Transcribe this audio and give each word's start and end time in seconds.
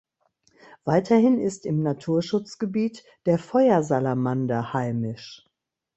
Weiterhin 0.83 1.39
ist 1.39 1.63
im 1.67 1.83
Naturschutzgebiet 1.83 3.03
der 3.27 3.37
Feuersalamander 3.37 4.73
heimisch. 4.73 5.45